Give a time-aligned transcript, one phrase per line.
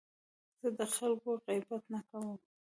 [0.59, 2.37] زه د خلکو غیبت نه کوم.